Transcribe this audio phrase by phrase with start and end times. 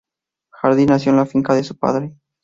[0.49, 2.15] Jardín nació en la finca de su padre.